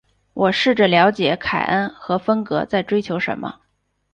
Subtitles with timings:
[0.33, 3.59] 我试着了解凯恩和芬格在追求什么。